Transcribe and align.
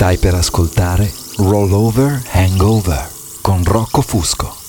Stai 0.00 0.16
per 0.16 0.32
ascoltare 0.32 1.12
Rollover 1.36 2.22
Hangover 2.32 3.06
con 3.42 3.62
Rocco 3.62 4.00
Fusco. 4.00 4.59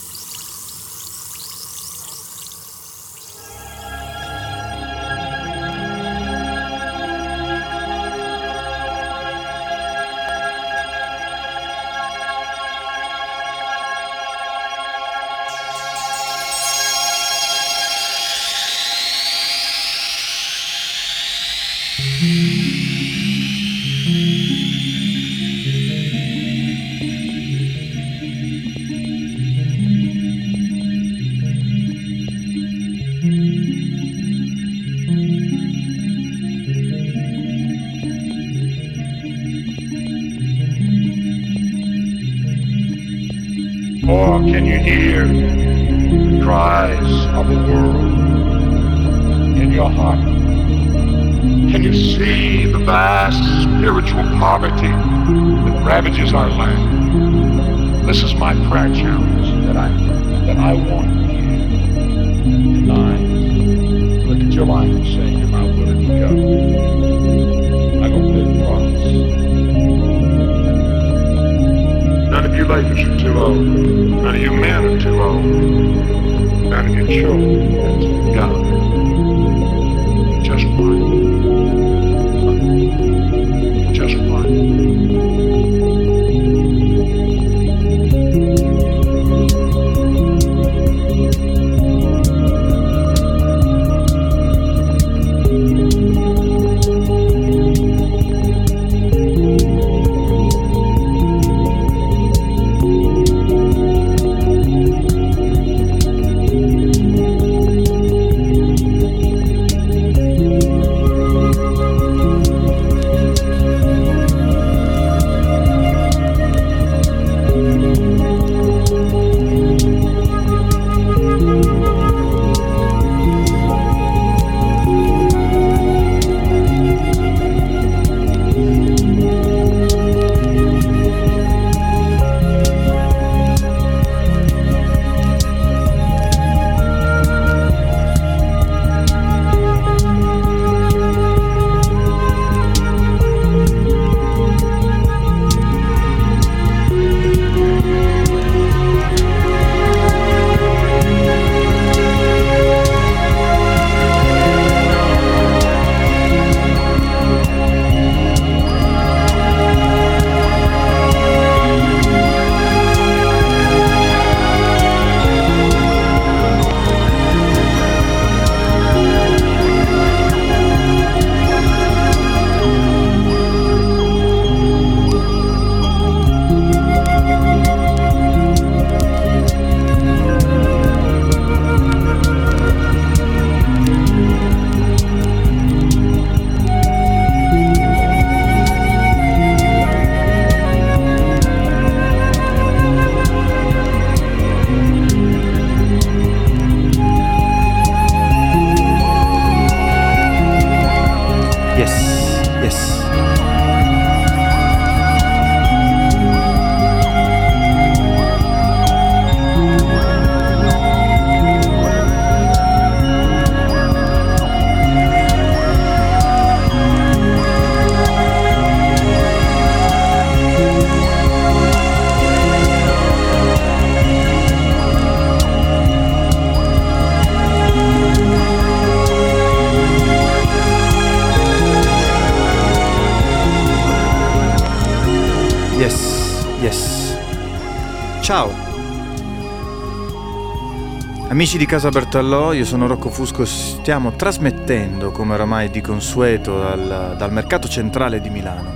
Amici 241.41 241.57
di 241.57 241.65
Casa 241.65 241.89
Bertallò, 241.89 242.53
io 242.53 242.65
sono 242.65 242.85
Rocco 242.85 243.09
Fusco, 243.09 243.45
stiamo 243.45 244.11
trasmettendo, 244.11 245.09
come 245.09 245.33
oramai 245.33 245.71
di 245.71 245.81
consueto, 245.81 246.59
dal, 246.59 247.15
dal 247.17 247.33
mercato 247.33 247.67
centrale 247.67 248.21
di 248.21 248.29
Milano, 248.29 248.69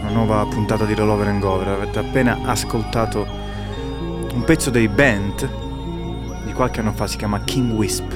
una 0.00 0.10
nuova 0.10 0.44
puntata 0.46 0.84
di 0.84 0.94
Rollover 0.94 1.28
and 1.28 1.40
Gover. 1.40 1.68
Avete 1.68 2.00
appena 2.00 2.40
ascoltato 2.42 3.24
un 4.32 4.42
pezzo 4.44 4.70
dei 4.70 4.88
band 4.88 5.48
di 6.46 6.52
qualche 6.52 6.80
anno 6.80 6.90
fa, 6.90 7.06
si 7.06 7.16
chiama 7.16 7.44
King 7.44 7.70
Wisp. 7.70 8.10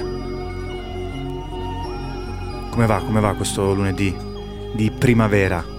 Come 2.69 2.87
va, 2.87 2.97
come 2.97 3.20
va 3.20 3.32
questo 3.35 3.75
lunedì 3.75 4.12
di 4.73 4.91
primavera? 4.91 5.71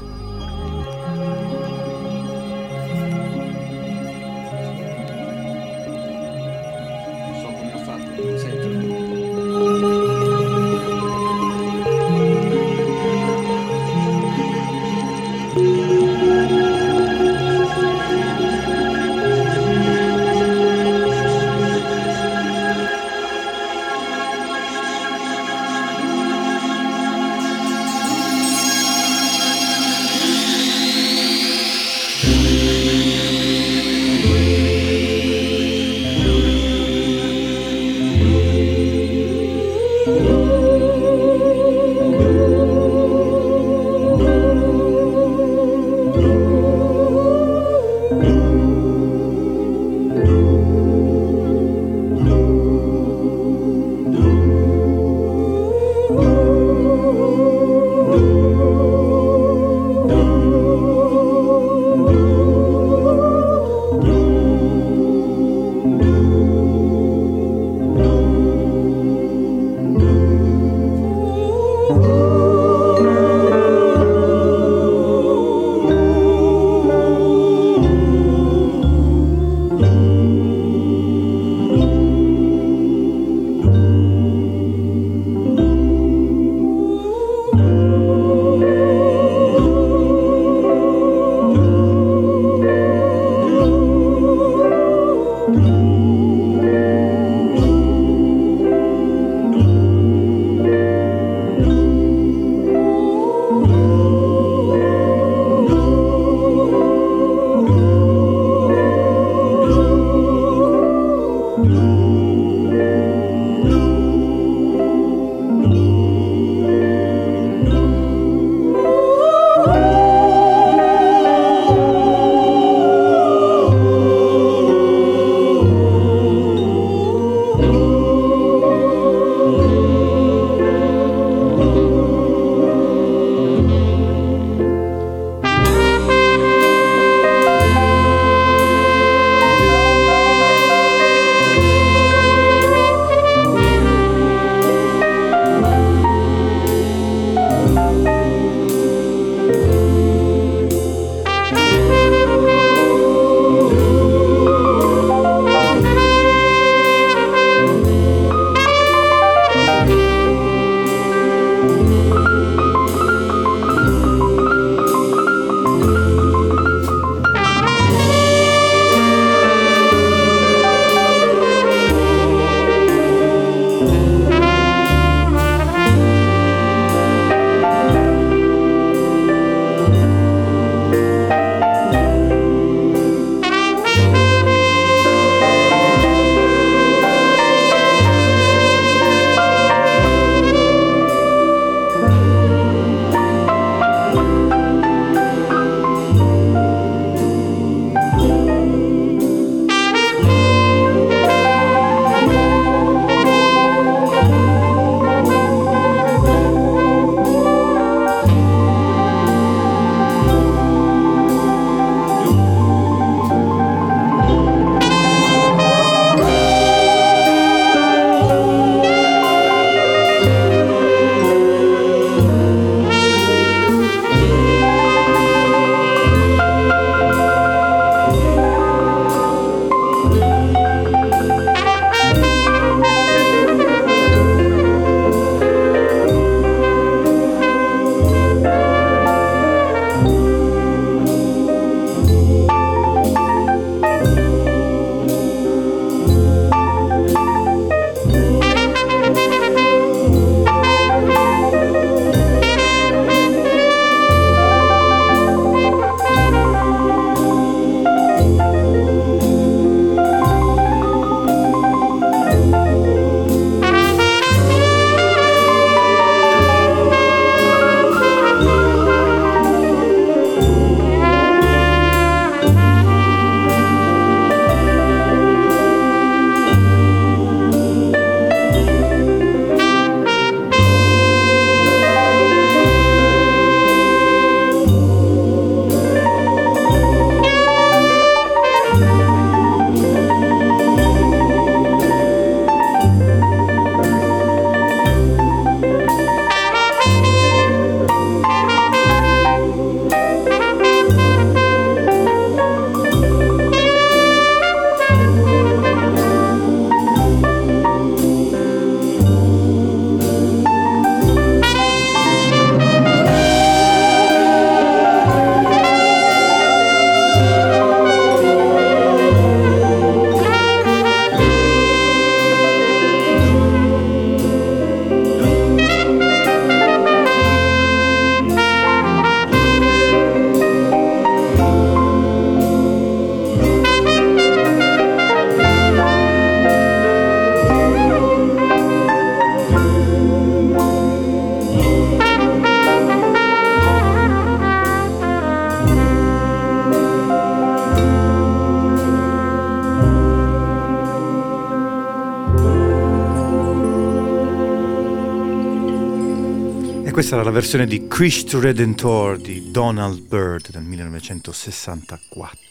Questa 357.03 357.19
era 357.19 357.29
la 357.29 357.35
versione 357.35 357.65
di 357.65 357.85
Christ 357.85 358.33
Redentor 358.35 359.19
di 359.19 359.51
Donald 359.51 359.99
Byrd 360.07 360.51
del 360.51 360.63
1964. 360.63 362.42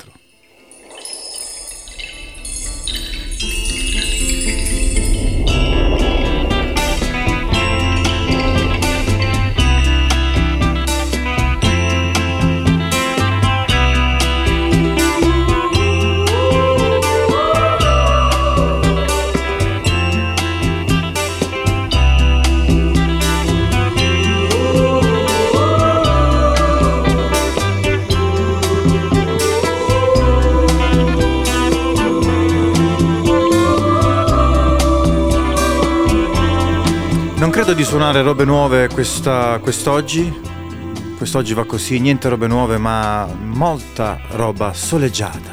Di 37.83 37.89
suonare 37.89 38.23
robe 38.23 38.45
nuove 38.45 38.87
questa, 38.87 39.59
quest'oggi. 39.59 40.41
Quest'oggi 41.17 41.53
va 41.53 41.65
così, 41.65 41.99
niente 41.99 42.29
robe 42.29 42.47
nuove, 42.47 42.79
ma 42.79 43.27
molta 43.27 44.21
roba 44.37 44.73
soleggiata. 44.73 45.52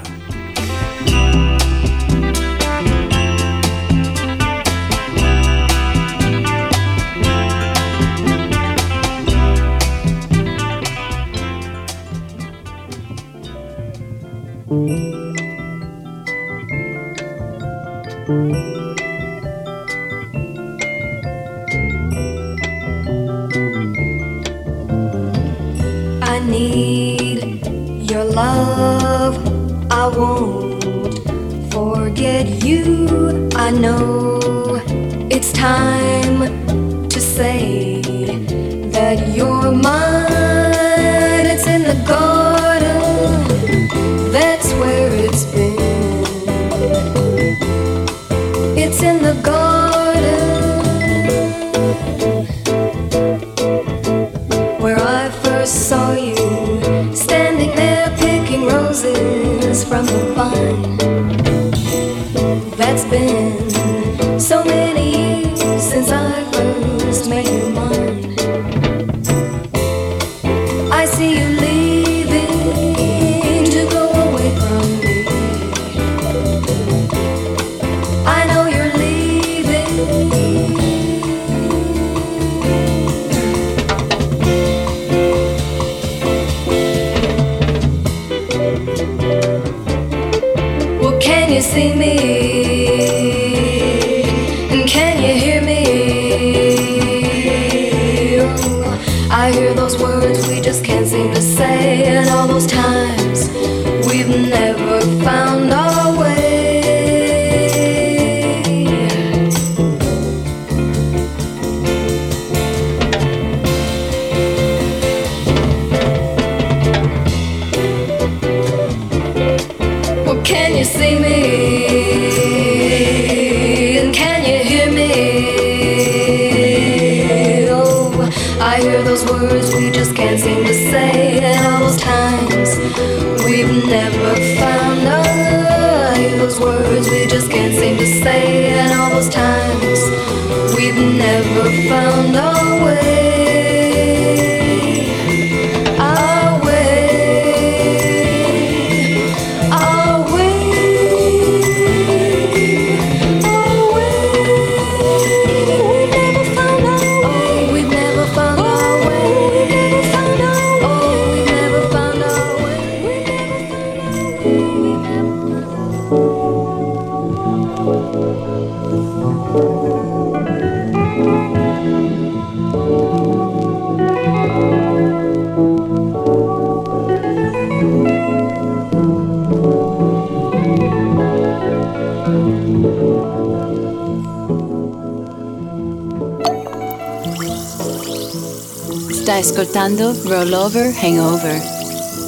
Ascoltando 189.37 190.13
Rollover 190.25 190.91
Hangover. 190.91 191.61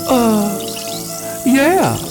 Uh, 0.08 0.60
yeah. 1.46 2.11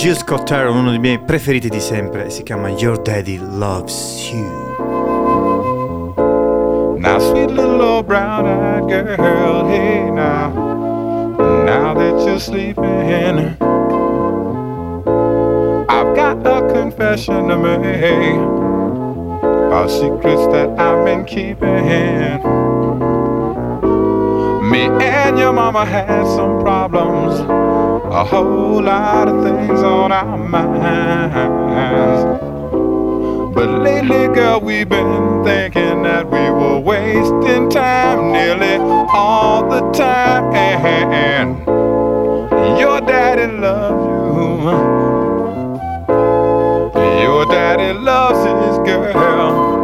Jill 0.00 0.14
Scott 0.14 0.50
Heron, 0.50 0.76
uno 0.76 0.90
dei 0.90 0.98
miei 0.98 1.18
preferiti 1.18 1.68
di 1.68 1.78
sempre, 1.80 2.30
si 2.30 2.42
chiama 2.42 2.70
Your 2.70 3.00
Daddy 3.02 3.38
Loves 3.38 4.30
You. 4.32 6.14
Now, 6.96 7.18
sweet 7.18 7.50
little 7.50 7.82
old 7.82 8.06
brown-eyed 8.06 8.88
girl, 8.88 9.66
hey 9.68 10.10
now, 10.10 10.52
now 11.64 11.92
that 11.94 12.24
you're 12.24 12.38
sleeping, 12.38 13.56
I've 15.88 16.14
got 16.14 16.46
a 16.46 16.66
confession 16.72 17.48
to 17.48 17.56
make 17.58 18.36
about 19.66 19.90
secrets 19.90 20.46
that 20.52 20.78
I've 20.78 21.04
been 21.04 21.24
keeping. 21.26 22.40
Me 24.70 24.88
and 25.04 25.38
your 25.38 25.52
mama 25.52 25.84
had 25.84 26.26
some 26.26 26.60
problems. 26.60 27.69
A 28.04 28.24
whole 28.24 28.82
lot 28.82 29.28
of 29.28 29.42
things 29.44 29.82
on 29.82 30.12
our 30.12 30.36
minds. 30.36 32.24
But 33.54 33.68
lately, 33.80 34.28
girl, 34.34 34.60
we've 34.60 34.88
been 34.88 35.42
thinking 35.44 36.02
that 36.04 36.26
we 36.26 36.50
were 36.50 36.78
wasting 36.78 37.68
time 37.70 38.32
nearly 38.32 38.76
all 39.14 39.68
the 39.68 39.80
time. 39.92 40.52
And 40.54 41.58
your 42.78 43.00
daddy 43.00 43.46
loves 43.46 44.04
you. 44.04 44.20
Your 47.22 47.44
daddy 47.46 47.92
loves 47.98 48.38
his 48.38 48.78
girl. 48.86 49.79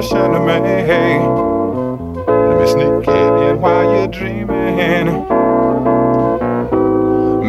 Confession 0.00 0.32
to 0.32 0.40
make. 0.40 0.62
Let 2.28 2.60
me 2.60 2.66
sneak 2.66 3.08
in 3.08 3.60
while 3.60 3.94
you're 3.94 4.06
dreaming. 4.06 5.06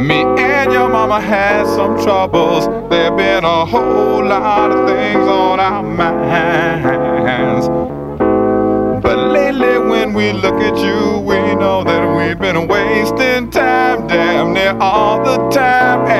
Me 0.07 0.23
and 0.23 0.71
your 0.71 0.89
mama 0.89 1.21
had 1.21 1.67
some 1.67 2.01
troubles. 2.01 2.65
There 2.89 3.11
been 3.15 3.43
a 3.43 3.65
whole 3.65 4.25
lot 4.25 4.71
of 4.71 4.89
things 4.89 5.27
on 5.27 5.59
our 5.59 5.83
minds. 5.83 7.67
But 9.03 9.17
lately, 9.17 9.77
when 9.87 10.13
we 10.13 10.33
look 10.33 10.55
at 10.55 10.77
you, 10.77 11.19
we 11.19 11.53
know 11.55 11.83
that 11.83 12.17
we've 12.17 12.39
been 12.39 12.67
wasting 12.67 13.51
time 13.51 14.07
damn 14.07 14.53
near 14.53 14.75
all 14.79 15.23
the 15.23 15.49
time. 15.49 16.18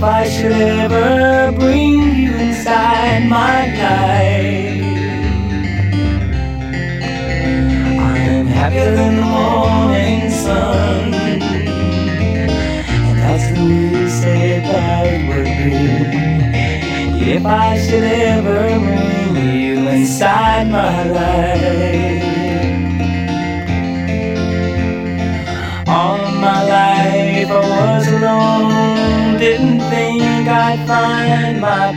if 0.00 0.04
I 0.04 0.26
should 0.30 0.52
ever 0.52 1.52
bring 1.58 2.16
you 2.16 2.34
inside 2.34 3.28
my 3.28 3.66
life. 3.66 4.80
I'm 8.00 8.46
happier 8.46 8.94
than 8.96 9.16
the 9.16 9.22
morning 9.22 10.30
sun, 10.30 11.12
and 13.02 13.18
that's 13.18 13.52
the 13.52 13.60
least 13.62 14.22
that 14.22 15.04
would 15.28 15.44
be 15.44 17.32
if 17.32 17.44
I 17.44 17.78
should 17.78 18.04
ever 18.04 18.68
bring 18.80 19.54
you 19.54 19.86
inside 19.86 20.70
my 20.70 21.04
life. 21.04 22.09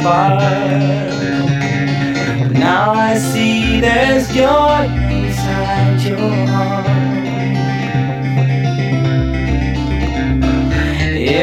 far. 0.04 0.38
But 2.40 2.52
now 2.52 2.92
I 2.92 3.18
see 3.18 3.80
there's 3.80 4.28
joy 4.34 4.84
inside 5.10 6.02
your 6.02 6.48
heart. 6.48 6.88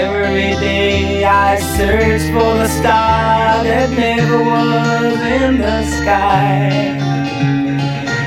Every 0.02 0.52
day 0.60 1.24
I 1.24 1.56
search 1.76 2.22
for 2.34 2.52
the 2.62 2.68
star 2.68 3.64
that 3.64 3.88
never 3.96 4.38
was 4.44 5.18
in 5.40 5.58
the 5.58 5.82
sky. 5.98 6.68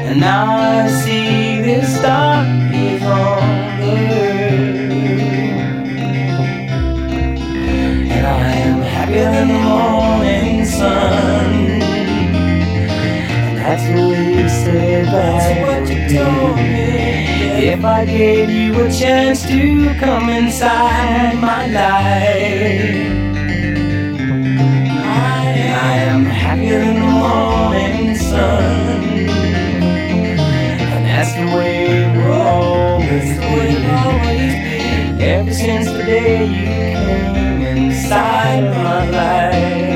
And 0.07 0.19
now 0.19 0.45
I 0.57 0.87
see 0.87 1.61
this 1.61 1.95
star 1.99 2.43
is 2.73 3.03
on 3.03 3.79
the 3.81 3.95
earth. 4.23 4.91
And 8.15 8.25
I 8.25 8.51
am 8.67 8.81
happier 8.81 9.31
than 9.31 9.47
the 9.47 9.59
morning 9.69 10.12
sun. 10.83 11.53
And 13.47 13.57
that's 13.57 13.85
the 13.87 14.01
way 14.09 14.25
you 14.39 14.47
said 14.49 15.05
back 15.13 15.41
That's 15.41 15.59
what 15.65 15.83
you 15.91 15.99
told 16.15 16.55
me. 16.57 16.73
If 17.73 17.81
I 17.85 18.05
gave 18.05 18.49
you 18.49 18.69
a 18.85 18.89
chance 18.91 19.39
to 19.53 19.61
come 20.03 20.27
inside 20.29 21.35
my 21.49 21.63
life. 21.81 23.23
I 25.85 25.93
am 26.09 26.25
happier 26.25 26.79
than 26.85 26.95
the 27.03 27.11
morning 27.23 28.15
sun. 28.15 29.03
And 30.93 31.03
that's 31.09 31.33
the 31.39 31.47
way 31.55 31.75
it 31.99 32.09
will 32.17 32.41
always 32.57 33.29
be. 33.39 33.53
Ever 35.35 35.53
since 35.53 35.87
the 35.95 36.03
day 36.03 36.45
you 36.45 36.65
came 36.65 37.61
inside 37.61 38.63
my 38.75 39.09
life. 39.09 39.92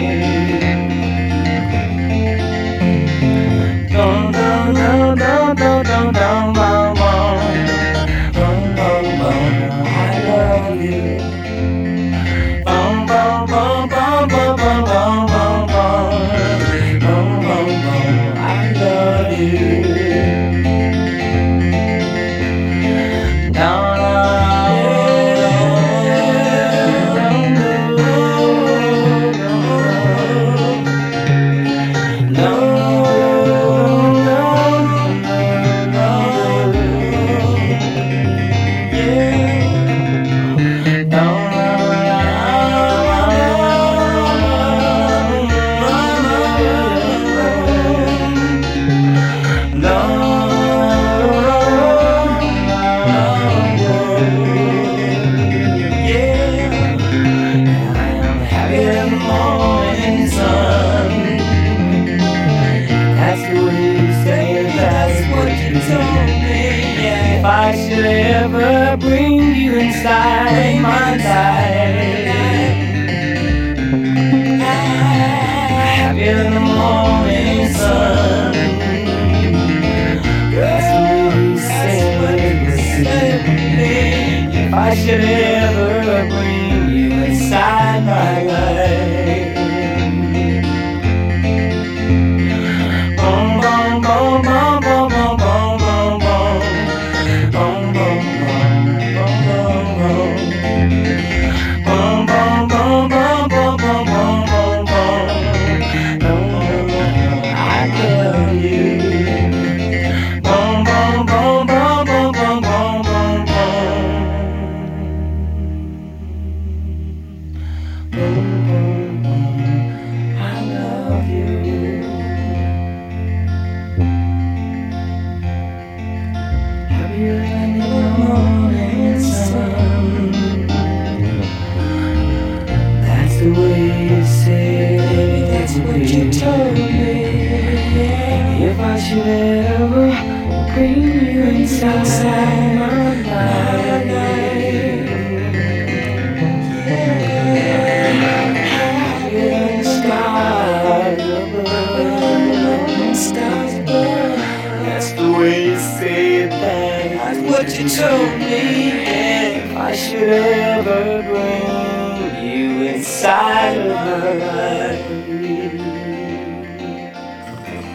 told 157.98 158.38
me 158.38 158.92
if 158.92 159.76
I 159.76 159.96
should 159.96 160.30
ever 160.30 161.24
bring 161.24 162.46
you 162.46 162.90
inside 162.94 163.78
of 163.78 163.98
her. 163.98 164.98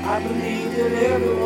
I 0.05 0.21
believe 0.21 0.77
that 0.77 0.93
everyone. 1.05 1.42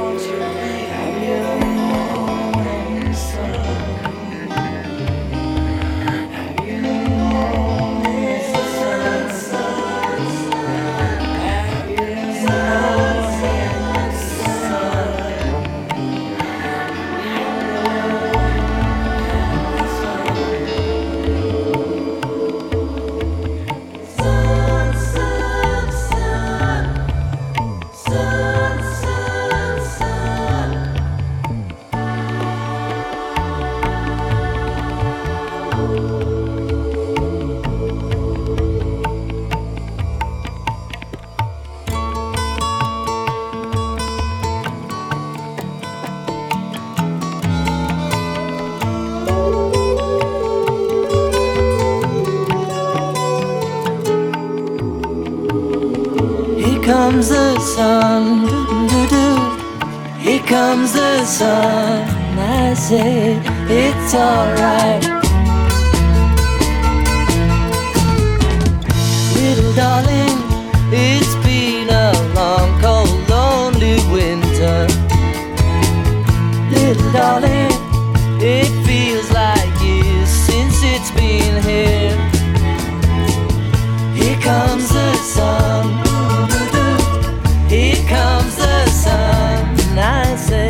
else. 90.37 90.66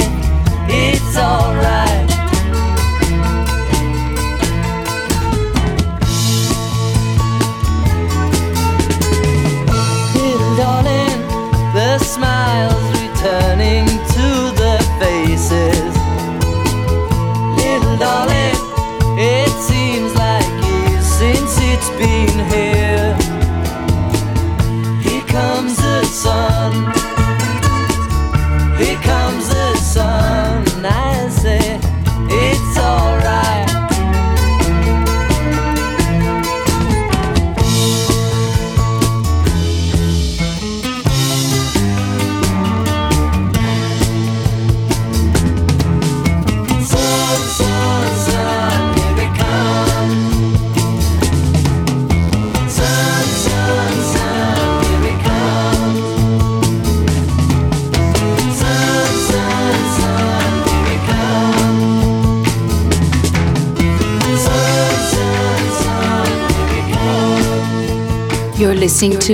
to 69.26 69.32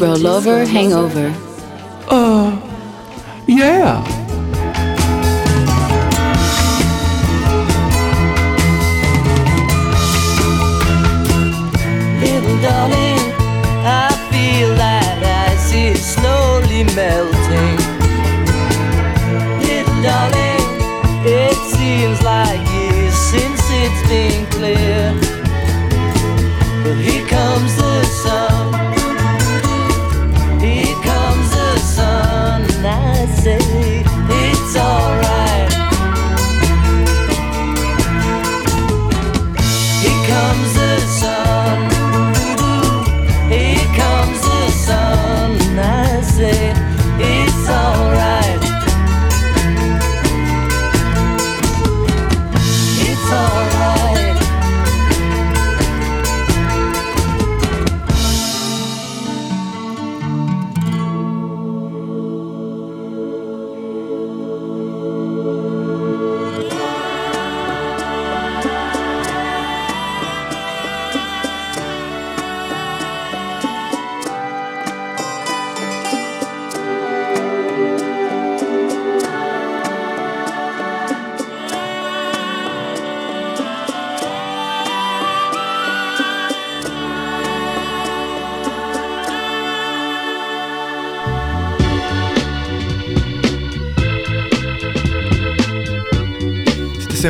Rollover 0.00 0.66
Hangover. 0.66 1.49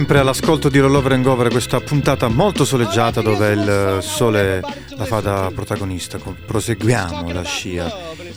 sempre 0.01 0.19
all'ascolto 0.19 0.71
di 0.71 0.79
Rollover 0.79 1.13
and 1.13 1.23
Gover 1.23 1.51
questa 1.51 1.79
puntata 1.79 2.29
molto 2.29 2.65
soleggiata 2.65 3.21
dove 3.21 3.53
il 3.53 3.99
sole 4.01 4.63
la 4.97 5.05
fa 5.05 5.21
da 5.21 5.53
protagonista. 5.55 6.19
Proseguiamo 6.19 7.31
la 7.31 7.43
scia 7.43 7.93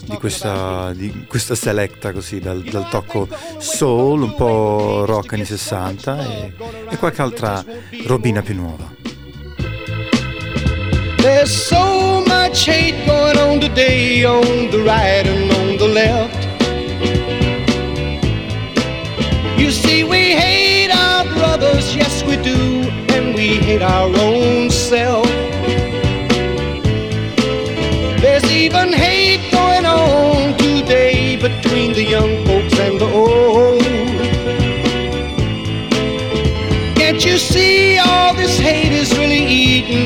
di 0.06 0.17
questa, 0.17 0.91
di 0.93 1.23
questa 1.26 1.56
selecta 1.56 2.12
così, 2.12 2.41
dal, 2.41 2.62
dal, 2.63 2.89
tocco 2.89 3.30
soul, 3.60 4.23
un 4.23 4.36
po' 4.36 5.06
rock 5.06 5.34
anni 5.34 5.45
60 5.45 6.28
e, 6.28 6.54
e 6.89 6.97
qualche 6.97 7.21
altra 7.21 7.63
robina 8.08 8.41
più 8.41 8.56
nuova. 8.56 8.91
There's 11.19 11.49
so 11.49 12.26
much 12.28 12.67
hate 12.67 13.06
going 13.06 13.38
on 13.38 13.62
today 13.62 14.26
on 14.26 14.69
the 14.69 14.84
right 14.84 15.26
and 15.26 15.49
on 15.49 15.78
the 15.78 15.88
left. 15.88 16.45
You 19.58 19.71
see, 19.71 20.04
we 20.04 20.34
hate. 20.36 20.72
our 21.23 21.33
brothers, 21.33 21.95
yes 21.95 22.23
we 22.23 22.36
do, 22.38 22.55
and 23.13 23.36
we 23.36 23.57
hate 23.57 23.81
our 23.81 24.09
own 24.19 24.69
self. 24.69 25.25
There's 28.21 28.49
even 28.51 28.93
hate 28.93 29.51
going 29.51 29.86
on 29.86 30.57
today 30.57 31.36
between 31.36 31.93
the 31.93 32.03
young 32.03 32.45
folks 32.45 32.77
and 32.79 32.99
the 32.99 33.05
old. 33.05 33.81
Can't 36.95 37.23
you 37.23 37.38
see 37.38 37.97
all 37.97 38.33
this 38.33 38.57
hate 38.57 38.93
is 38.93 39.12
really 39.17 39.45
eating? 39.45 40.02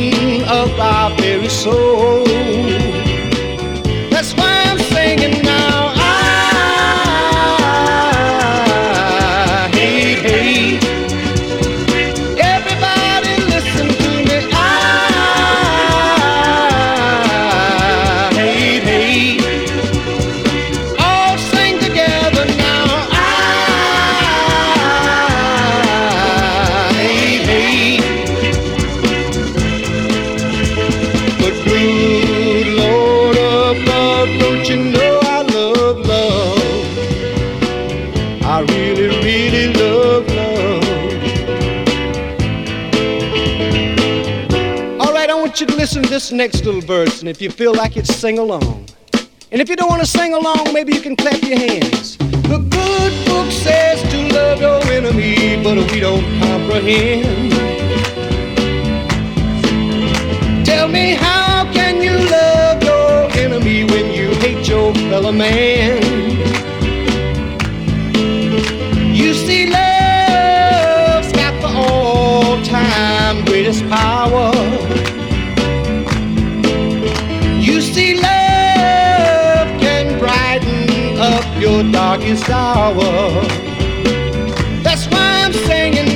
next 46.31 46.65
little 46.65 46.81
verse, 46.81 47.21
and 47.21 47.29
if 47.29 47.41
you 47.41 47.49
feel 47.49 47.73
like 47.73 47.95
it, 47.97 48.07
sing 48.07 48.39
along. 48.39 48.85
And 49.51 49.61
if 49.61 49.69
you 49.69 49.75
don't 49.75 49.89
want 49.89 50.01
to 50.01 50.07
sing 50.07 50.33
along, 50.33 50.73
maybe 50.73 50.93
you 50.93 51.01
can 51.01 51.15
clap 51.15 51.41
your 51.41 51.57
hands. 51.57 52.17
The 52.17 52.59
good 52.69 53.25
book 53.25 53.51
says 53.51 54.01
to 54.11 54.33
love 54.33 54.59
your 54.59 54.81
enemy, 54.91 55.61
but 55.63 55.77
we 55.91 55.99
don't 55.99 56.23
comprehend. 56.39 57.51
Tell 60.65 60.87
me, 60.87 61.13
how 61.13 61.71
can 61.71 62.01
you 62.01 62.11
love 62.29 62.83
your 62.83 63.31
enemy 63.39 63.85
when 63.85 64.11
you 64.11 64.33
hate 64.35 64.67
your 64.67 64.93
fellow 64.93 65.31
man? 65.31 66.01
You 69.15 69.33
see, 69.33 69.65
love's 69.65 71.31
got 71.31 71.53
the 71.61 71.69
all-time 71.73 73.45
greatest 73.45 73.87
power. 73.87 74.56
Your 81.67 81.83
darkest 81.91 82.49
hour. 82.49 82.93
That's 84.83 85.05
why 85.07 85.43
I'm 85.43 85.53
singing 85.53 86.06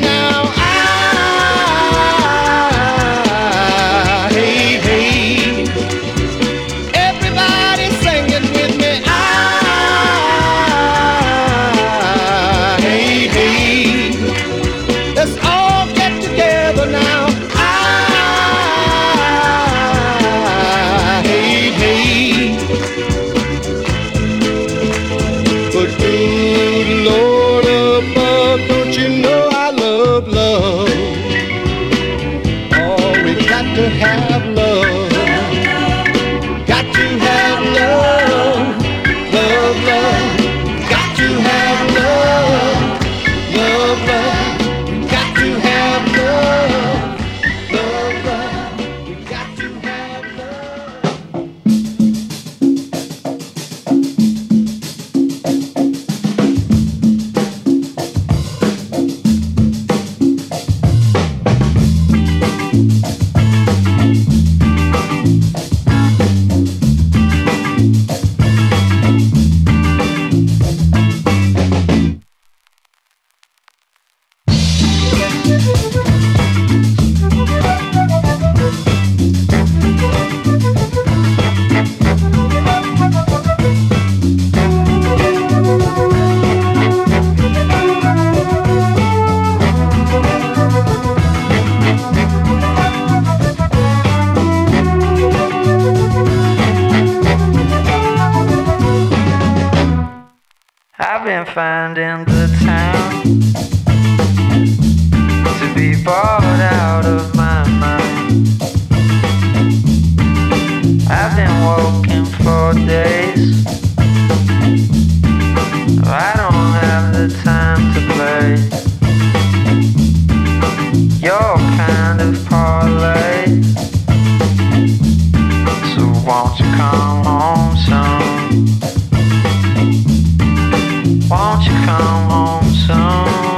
come 131.97 132.29
home 132.29 132.73
soon? 132.73 133.50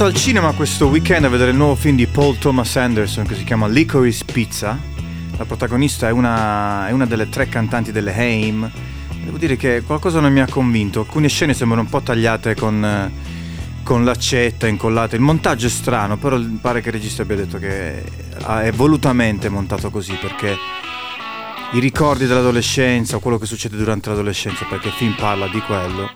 Andato 0.00 0.04
al 0.04 0.14
cinema 0.14 0.52
questo 0.52 0.86
weekend 0.86 1.26
a 1.26 1.28
vedere 1.28 1.50
il 1.50 1.58
nuovo 1.58 1.74
film 1.74 1.94
di 1.94 2.06
Paul 2.06 2.38
Thomas 2.38 2.74
Anderson 2.76 3.26
che 3.26 3.34
si 3.34 3.44
chiama 3.44 3.66
Licorice 3.66 4.24
Pizza. 4.24 4.78
La 5.36 5.44
protagonista 5.44 6.08
è 6.08 6.10
una, 6.10 6.88
è 6.88 6.92
una 6.92 7.04
delle 7.04 7.28
tre 7.28 7.48
cantanti 7.48 7.92
delle 7.92 8.14
Haim. 8.14 8.70
Devo 9.22 9.36
dire 9.36 9.56
che 9.56 9.82
qualcosa 9.84 10.20
non 10.20 10.32
mi 10.32 10.40
ha 10.40 10.46
convinto. 10.48 11.00
Alcune 11.00 11.28
scene 11.28 11.52
sembrano 11.52 11.82
un 11.82 11.88
po' 11.90 12.00
tagliate 12.00 12.54
con, 12.54 13.12
con 13.82 14.04
l'accetta 14.04 14.66
incollata. 14.66 15.16
Il 15.16 15.22
montaggio 15.22 15.66
è 15.66 15.70
strano, 15.70 16.16
però 16.16 16.40
pare 16.62 16.80
che 16.80 16.88
il 16.88 16.94
regista 16.94 17.20
abbia 17.22 17.36
detto 17.36 17.58
che 17.58 18.02
è 18.02 18.72
volutamente 18.72 19.50
montato 19.50 19.90
così 19.90 20.16
perché 20.18 20.56
i 21.72 21.78
ricordi 21.78 22.26
dell'adolescenza 22.26 23.16
o 23.16 23.20
quello 23.20 23.36
che 23.36 23.44
succede 23.44 23.76
durante 23.76 24.08
l'adolescenza, 24.08 24.64
perché 24.64 24.88
il 24.88 24.94
film 24.94 25.14
parla 25.18 25.46
di 25.46 25.60
quello, 25.60 26.10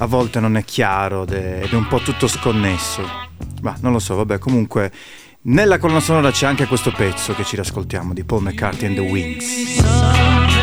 a 0.00 0.06
volte 0.06 0.40
non 0.40 0.56
è 0.56 0.64
chiaro 0.64 1.26
ed 1.26 1.32
è 1.32 1.74
un 1.74 1.86
po' 1.86 2.00
tutto 2.00 2.26
sconnesso. 2.26 3.02
Ma 3.62 3.76
non 3.80 3.92
lo 3.92 3.98
so, 3.98 4.14
vabbè, 4.16 4.38
comunque 4.38 4.90
nella 5.42 5.78
colonna 5.78 6.00
sonora 6.00 6.30
c'è 6.30 6.46
anche 6.46 6.66
questo 6.66 6.90
pezzo 6.90 7.34
che 7.34 7.44
ci 7.44 7.54
riascoltiamo 7.54 8.14
di 8.14 8.24
Paul 8.24 8.42
McCartney 8.42 8.86
and 8.86 8.96
the 8.96 9.10
Wings. 9.10 10.59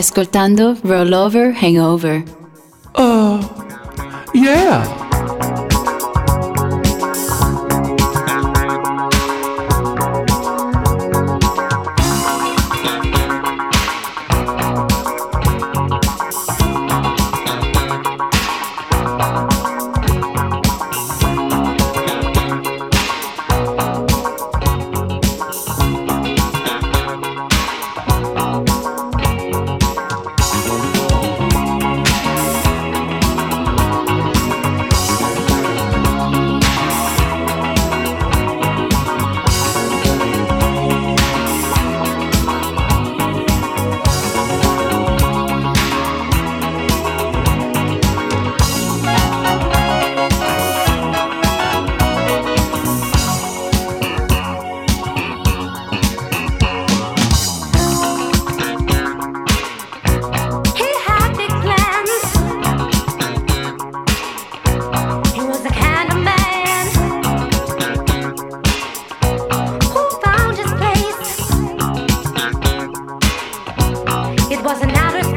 Ascoltando 0.00 0.76
Rollover 0.82 1.52
Hangover. 1.52 2.24
Uh, 2.94 3.40
yeah. 4.34 4.99
was 74.70 74.82
another 74.82 75.29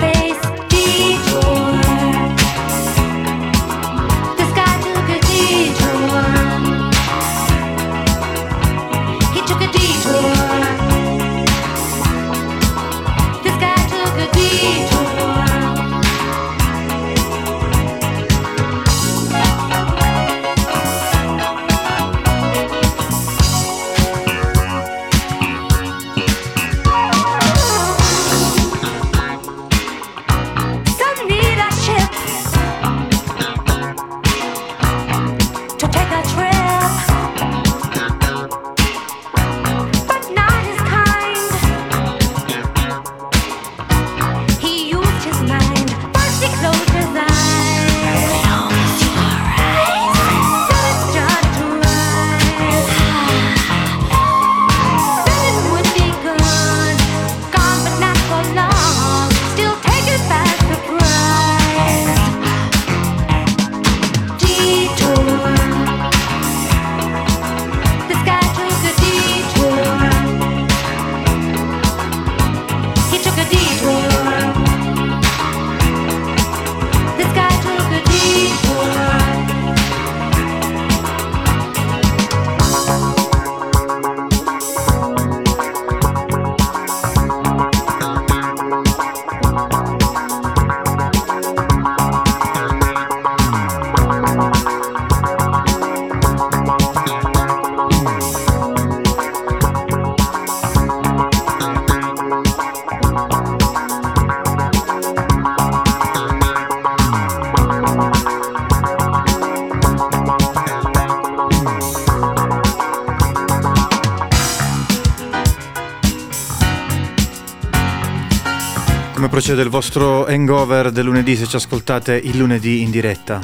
procede 119.34 119.64
il 119.64 119.70
vostro 119.70 120.28
hangover 120.28 120.92
del 120.92 121.06
lunedì 121.06 121.36
se 121.36 121.48
ci 121.48 121.56
ascoltate 121.56 122.14
il 122.14 122.38
lunedì 122.38 122.84
in 122.84 122.92
diretta. 122.92 123.40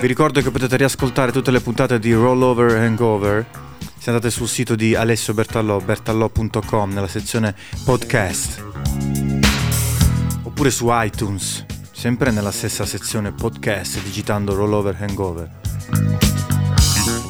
Vi 0.00 0.06
ricordo 0.06 0.40
che 0.40 0.52
potete 0.52 0.76
riascoltare 0.76 1.32
tutte 1.32 1.50
le 1.50 1.58
puntate 1.58 1.98
di 1.98 2.12
Rollover 2.12 2.76
Hangover 2.76 3.44
se 3.98 4.10
andate 4.10 4.30
sul 4.30 4.46
sito 4.46 4.76
di 4.76 4.94
Alessio 4.94 5.34
Bertallò, 5.34 5.80
bertallò.com 5.80 6.92
nella 6.92 7.08
sezione 7.08 7.56
podcast. 7.84 8.64
Oppure 10.44 10.70
su 10.70 10.86
iTunes, 10.90 11.66
sempre 11.90 12.30
nella 12.30 12.52
stessa 12.52 12.86
sezione 12.86 13.32
podcast 13.32 14.00
digitando 14.00 14.54
Rollover 14.54 14.96
Hangover. 14.96 15.50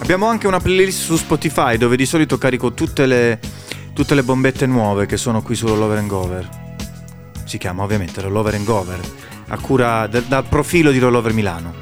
Abbiamo 0.02 0.26
anche 0.26 0.46
una 0.46 0.60
playlist 0.60 1.00
su 1.00 1.16
Spotify 1.16 1.78
dove 1.78 1.96
di 1.96 2.04
solito 2.04 2.36
carico 2.36 2.74
tutte 2.74 3.06
le, 3.06 3.40
tutte 3.94 4.14
le 4.14 4.22
bombette 4.22 4.66
nuove 4.66 5.06
che 5.06 5.16
sono 5.16 5.40
qui 5.40 5.54
su 5.54 5.66
Rollover 5.66 5.96
Hangover. 5.96 6.61
Si 7.52 7.58
chiama 7.58 7.82
ovviamente 7.82 8.22
Rollover 8.22 8.54
Hangover, 8.54 8.98
a 9.48 9.58
cura 9.58 10.06
del- 10.06 10.24
dal 10.24 10.46
profilo 10.48 10.90
di 10.90 10.98
Rollover 10.98 11.34
Milano. 11.34 11.74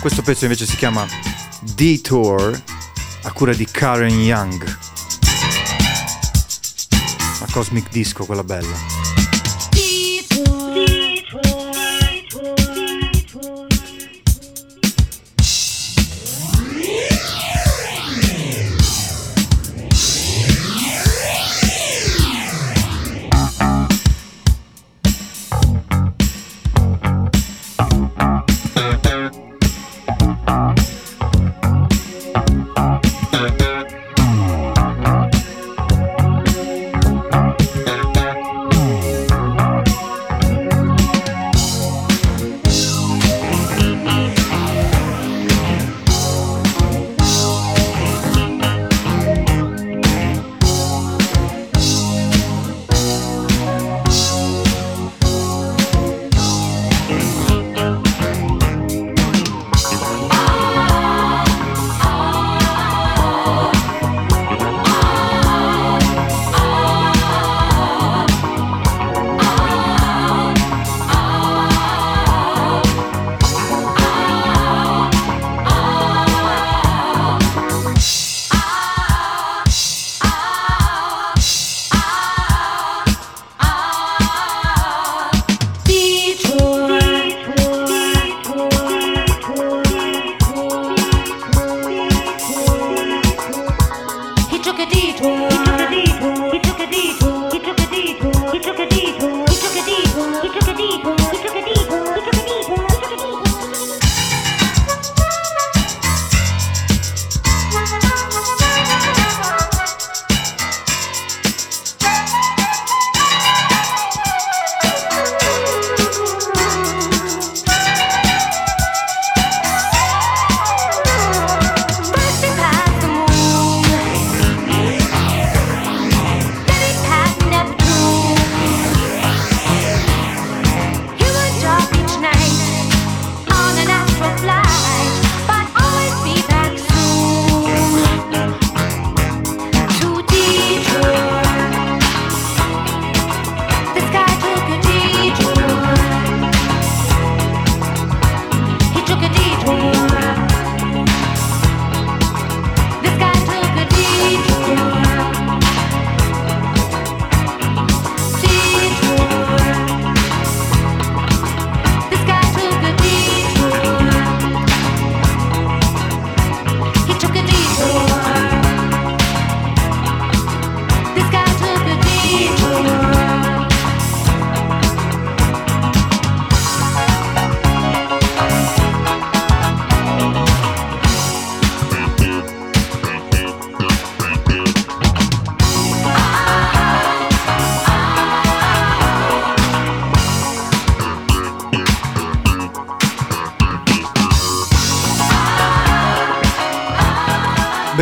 Questo 0.00 0.22
pezzo 0.22 0.42
invece 0.42 0.66
si 0.66 0.74
chiama 0.74 1.06
Detour 1.60 2.60
a 3.22 3.30
cura 3.30 3.54
di 3.54 3.64
Karen 3.64 4.18
Young. 4.18 4.85
Cosmic 7.56 7.88
Disco, 7.88 8.26
quella 8.26 8.44
bella. 8.44 8.95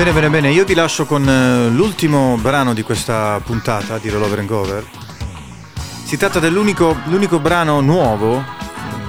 Bene, 0.05 0.20
bene, 0.20 0.28
bene, 0.28 0.50
io 0.50 0.66
vi 0.66 0.74
lascio 0.74 1.07
con 1.07 1.26
eh, 1.26 1.70
l'ultimo 1.70 2.36
brano 2.36 2.74
di 2.74 2.82
questa 2.82 3.40
puntata 3.42 3.96
di 3.96 4.11
Rollover 4.11 4.38
and 4.38 4.48
Cover. 4.48 4.86
Si 6.05 6.18
tratta 6.18 6.40
dell'unico 6.40 6.94
l'unico 7.07 7.40
brano 7.40 7.80
nuovo 7.80 8.44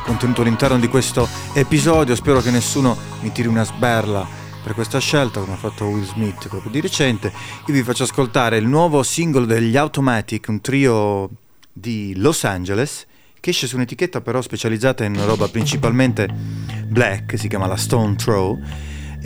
contenuto 0.06 0.42
all'interno 0.42 0.80
di 0.80 0.88
questo 0.88 1.28
episodio. 1.54 2.16
Spero 2.16 2.40
che 2.40 2.50
nessuno 2.50 2.96
mi 3.20 3.34
tiri 3.34 3.50
una 3.50 3.66
sberla 3.66 4.26
per 4.64 4.74
questa 4.74 5.00
scelta, 5.00 5.42
come 5.42 5.56
ha 5.56 5.58
fatto 5.58 5.84
Will 5.84 6.06
Smith 6.06 6.48
proprio 6.48 6.72
di 6.72 6.80
recente. 6.80 7.28
Io 7.66 7.74
vi 7.74 7.84
faccio 7.84 8.04
ascoltare 8.04 8.56
il 8.56 8.66
nuovo 8.66 9.04
singolo 9.04 9.46
degli 9.46 9.76
Automatic, 9.76 10.48
un 10.48 10.62
trio 10.62 11.30
di 11.74 12.14
Los 12.16 12.46
Angeles, 12.46 13.06
che 13.42 13.50
esce 13.50 13.68
su 13.68 13.76
un'etichetta 13.76 14.22
però 14.22 14.42
specializzata 14.42 15.04
in 15.04 15.22
roba 15.26 15.50
principalmente 15.50 16.26
black, 16.88 17.38
si 17.38 17.50
chiama 17.50 17.68
la 17.68 17.76
Stone 17.76 18.16
Throw. 18.16 18.58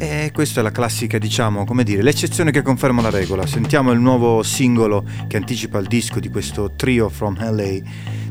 E 0.01 0.31
questa 0.31 0.61
è 0.61 0.63
la 0.63 0.71
classica, 0.71 1.17
diciamo, 1.17 1.65
come 1.65 1.83
dire, 1.83 2.01
l'eccezione 2.01 2.51
che 2.51 2.61
conferma 2.61 3.01
la 3.01 3.09
regola. 3.09 3.45
Sentiamo 3.45 3.91
il 3.91 3.99
nuovo 3.99 4.43
singolo 4.43 5.03
che 5.27 5.35
anticipa 5.35 5.77
il 5.77 5.87
disco 5.87 6.21
di 6.21 6.29
questo 6.29 6.71
trio 6.77 7.09
from 7.09 7.35
LA 7.37 7.79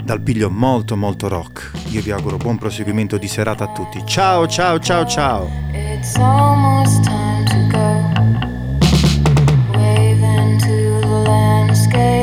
dal 0.03 0.23
piglio 0.23 0.49
molto 0.49 0.97
molto 0.97 1.29
rock. 1.29 1.73
Io 1.91 2.01
vi 2.01 2.11
auguro 2.11 2.39
buon 2.39 2.57
proseguimento 2.57 3.19
di 3.19 3.29
serata 3.29 3.65
a 3.65 3.73
tutti. 3.73 4.03
Ciao 4.07 4.47
ciao 4.47 4.79
ciao 4.79 5.05
ciao! 5.05 5.51
It's 5.75 6.17
almost 6.17 7.05
time 7.05 7.45
to 7.45 7.67
go. 7.71 8.13
Wave 9.77 10.23
into 10.23 11.01
the 11.01 11.23
landscape. 11.23 12.18